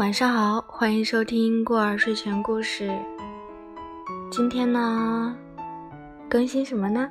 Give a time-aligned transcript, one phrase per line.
[0.00, 2.90] 晚上好，欢迎收听过儿睡前故事。
[4.30, 5.36] 今天呢，
[6.26, 7.06] 更新什么呢？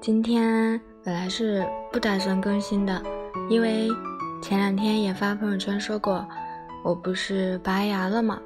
[0.00, 3.02] 今天本来是不打算更新的，
[3.50, 3.90] 因为
[4.40, 6.26] 前两天也发朋友圈说过，
[6.82, 8.40] 我不是拔牙了嘛，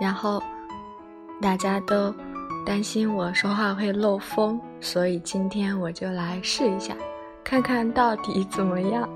[0.00, 0.40] 然后
[1.42, 2.14] 大家都
[2.64, 6.94] 担心我说话会漏风，所以今天我就来试一下，
[7.42, 9.08] 看看到底怎么样。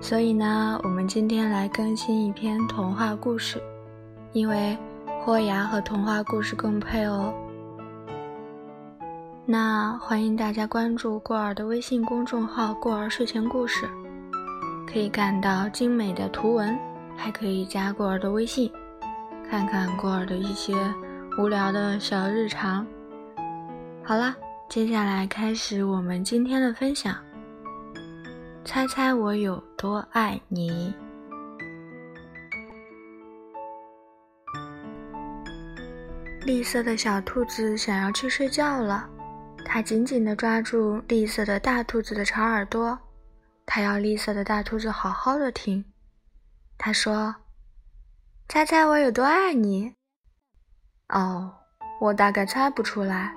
[0.00, 3.60] 所以呢，我们今天来更新一篇童话故事，
[4.32, 4.76] 因为
[5.20, 7.34] 豁牙和童话故事更配哦。
[9.44, 13.88] 那欢迎大家关注过儿的微信公众号“过儿睡前故事”，
[14.90, 16.78] 可以看到精美的图文，
[17.16, 18.70] 还可以加过儿的微信，
[19.50, 20.74] 看看过儿的一些
[21.38, 22.86] 无聊的小日常。
[24.02, 24.34] 好了，
[24.68, 27.14] 接下来开始我们今天的分享。
[28.68, 30.94] 猜猜我有多爱你？
[36.44, 39.08] 绿色的小兔子想要去睡觉了，
[39.64, 42.98] 它紧紧地抓住绿色的大兔子的长耳朵，
[43.64, 45.82] 它要绿色的大兔子好好的听。
[46.76, 47.34] 它说
[48.50, 49.94] ：“猜猜我有多爱你？”
[51.08, 51.54] 哦，
[52.02, 53.34] 我大概猜不出来。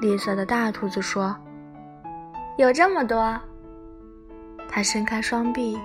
[0.00, 1.36] 绿色的大兔子说
[2.56, 3.36] ：“有这么多。”
[4.78, 5.76] 他伸开双臂，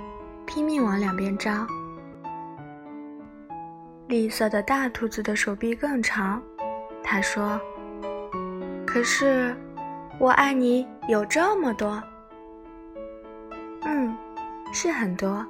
[0.45, 1.67] 拼命往两边张。
[4.05, 6.39] 绿色的大兔子的手臂更长，
[7.03, 7.59] 他说
[8.85, 9.57] ：“可是，
[10.19, 11.99] 我爱你有这么多。”
[13.81, 14.15] 嗯，
[14.71, 15.43] 是很多。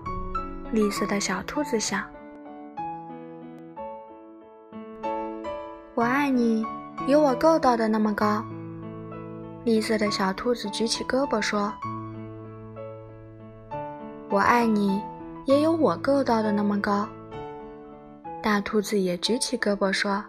[0.72, 2.02] 绿色的小兔子想
[5.96, 6.66] ：“我爱你
[7.10, 8.42] 有我够到的那么高。”
[9.66, 11.74] 绿色的小兔子举起胳膊说。
[14.34, 15.00] 我爱你，
[15.46, 17.08] 也有我够到的那么高。
[18.42, 20.26] 大兔子也举起胳膊说：“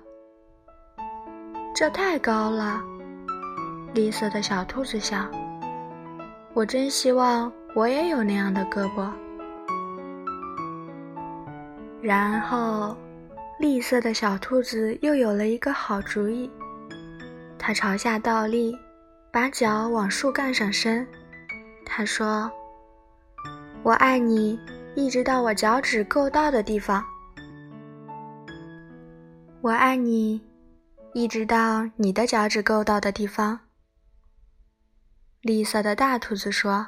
[1.75, 2.83] 这太高了。”
[3.95, 5.33] 绿色的小兔子想
[6.53, 9.11] ：“我真希望我也有那样的胳膊。”
[12.03, 12.95] 然后，
[13.59, 16.51] 绿色的小兔子又有了一个好主意，
[17.59, 18.77] 它朝下倒立，
[19.33, 21.07] 把脚往树干上伸。
[21.87, 22.53] 它说。
[23.85, 24.59] 我爱你，
[24.95, 27.05] 一直到我脚趾够到的地方。
[29.61, 30.41] 我爱你，
[31.13, 33.61] 一直到你的脚趾够到的地方。
[35.43, 36.87] 绿色的大兔子说：“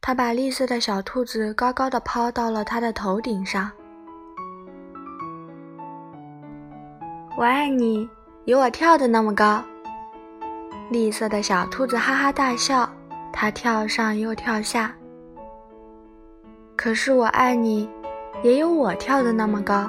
[0.00, 3.68] 它把绿色的小兔子高高的抛到了它的头顶上。”
[7.36, 8.08] 我爱你，
[8.44, 9.64] 有我跳的那么高。
[10.92, 12.88] 绿色的小兔子哈哈大笑，
[13.32, 14.94] 它跳上又跳下。
[16.76, 17.88] 可是我爱你，
[18.42, 19.88] 也有我跳的那么高。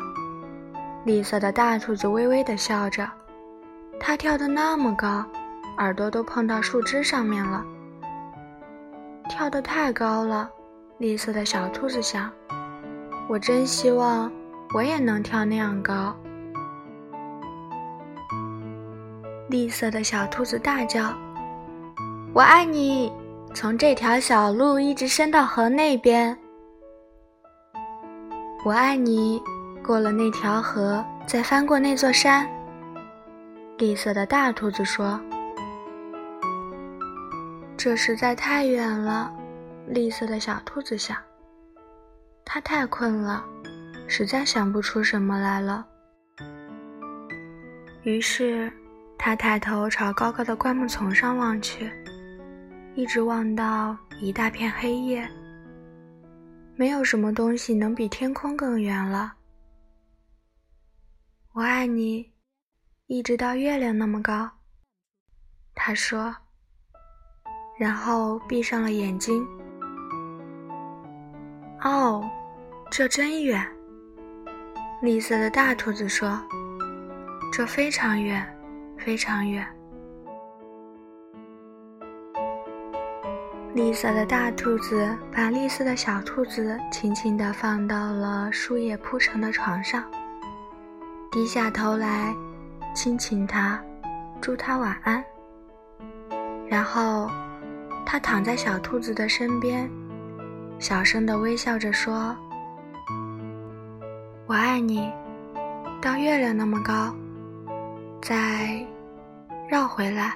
[1.03, 3.07] 绿色的大兔子微微的笑着，
[3.99, 5.23] 它跳的那么高，
[5.77, 7.63] 耳朵都碰到树枝上面了。
[9.29, 10.49] 跳得太高了，
[10.97, 12.31] 绿色的小兔子想：
[13.27, 14.31] 我真希望
[14.73, 16.15] 我也能跳那样高。
[19.49, 21.13] 绿色的小兔子大叫
[22.33, 23.11] ：“我爱你，
[23.53, 26.35] 从这条小路一直伸到河那边。”
[28.65, 29.41] 我爱你，
[29.83, 32.49] 过了那条河，再翻过那座山。
[33.77, 35.19] 绿色的大兔子说
[37.77, 39.31] ：“这实在太远了。”
[39.87, 41.15] 绿色的小兔子想
[42.43, 43.45] ：“它太困了，
[44.07, 45.85] 实在想不出什么来了。”
[48.03, 48.69] 于是，
[49.17, 51.89] 它抬头朝高高的灌木丛上望去，
[52.95, 55.25] 一直望到一大片黑夜。
[56.79, 59.33] 没有什么东西能比天空更远了。
[61.53, 62.31] 我爱你，
[63.07, 64.47] 一直到月亮那么高。
[65.73, 66.35] 他说，
[67.79, 69.43] 然后闭上了眼睛。
[71.81, 72.23] 哦，
[72.91, 73.65] 这真远。
[75.01, 76.39] 绿色的大兔子说
[77.51, 78.45] ：“这非常远，
[78.99, 79.67] 非常远。”
[83.77, 90.03] 绿色的大兔子把绿色的小兔子轻轻地放到了树叶铺成的床上，
[91.31, 92.33] 低下头来
[92.95, 93.79] 亲亲它，
[94.41, 95.23] 祝它晚安。
[96.67, 97.29] 然后，
[98.03, 99.87] 它躺在小兔子的身边，
[100.79, 102.35] 小声地微笑着说
[104.49, 105.07] ：“我爱你，
[106.01, 107.15] 到月亮那么高，
[108.23, 108.83] 再
[109.69, 110.35] 绕回来。”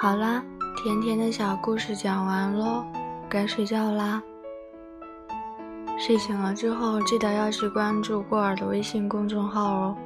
[0.00, 0.42] 好啦，
[0.76, 2.86] 甜甜的小故事讲完喽。
[3.28, 4.22] 该睡觉啦。
[5.98, 9.96] 睡醒了之后，记得要去关注过儿的微信公众号哦。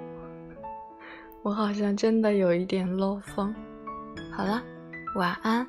[1.43, 3.55] 我好像真的有一点漏风。
[4.37, 4.61] 好了，
[5.15, 5.65] 晚安。